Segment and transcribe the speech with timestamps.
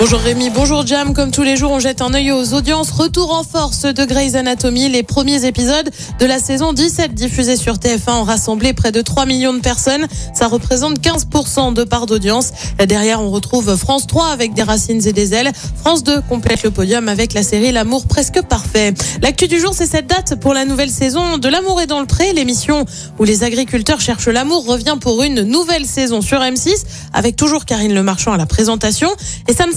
[0.00, 1.12] Bonjour Rémi, bonjour Jam.
[1.12, 2.90] Comme tous les jours, on jette un œil aux audiences.
[2.90, 4.88] Retour en force de Grey's Anatomy.
[4.88, 9.26] Les premiers épisodes de la saison 17 diffusés sur TF1 ont rassemblé près de 3
[9.26, 10.06] millions de personnes.
[10.32, 12.48] Ça représente 15% de part d'audience.
[12.78, 15.52] Derrière, on retrouve France 3 avec des racines et des ailes.
[15.76, 18.94] France 2 complète le podium avec la série L'amour presque parfait.
[19.20, 22.06] L'actu du jour, c'est cette date pour la nouvelle saison de L'amour est dans le
[22.06, 22.32] pré.
[22.32, 22.86] L'émission
[23.18, 27.92] où les agriculteurs cherchent l'amour revient pour une nouvelle saison sur M6 avec toujours Karine
[27.92, 29.10] Le Marchand à la présentation.
[29.46, 29.72] Et ça ne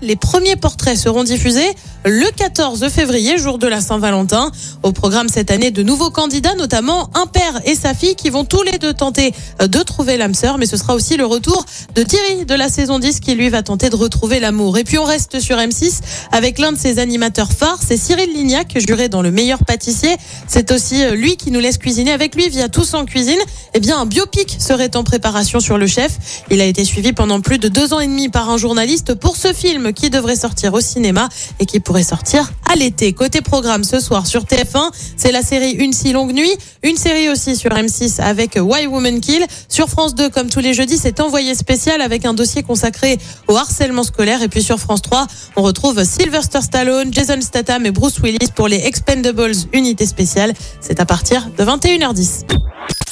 [0.00, 1.74] les premiers portraits seront diffusés
[2.04, 4.50] le 14 février, jour de la Saint-Valentin.
[4.82, 8.44] Au programme cette année, de nouveaux candidats, notamment un père et sa fille qui vont
[8.44, 12.02] tous les deux tenter de trouver l'âme sœur, mais ce sera aussi le retour de
[12.02, 14.78] Thierry de la saison 10 qui lui va tenter de retrouver l'amour.
[14.78, 16.00] Et puis on reste sur M6
[16.32, 20.16] avec l'un de ses animateurs phares, c'est Cyril Lignac, juré dans le meilleur pâtissier.
[20.48, 23.38] C'est aussi lui qui nous laisse cuisiner avec lui via Tous en cuisine.
[23.74, 26.44] Eh bien, un biopic serait en préparation sur le chef.
[26.50, 29.36] Il a été suivi pendant plus de deux ans et demi par un journaliste pour
[29.36, 31.28] ce film qui devrait sortir au cinéma
[31.58, 33.12] et qui pourrait sortir à l'été.
[33.12, 36.50] Côté programme ce soir sur TF1, c'est la série Une si longue nuit,
[36.82, 39.44] une série aussi sur M6 avec Why Woman Kill.
[39.68, 43.56] Sur France 2, comme tous les jeudis, c'est envoyé spécial avec un dossier consacré au
[43.56, 44.40] harcèlement scolaire.
[44.40, 45.26] Et puis sur France 3,
[45.56, 50.54] on retrouve Sylvester Stallone, Jason Statham et Bruce Willis pour les Expendables Unité spéciale.
[50.80, 52.46] C'est à partir de 21h10.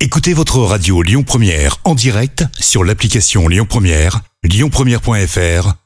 [0.00, 5.85] Écoutez votre radio Lyon Première en direct sur l'application Lyon Première, lyonpremière.fr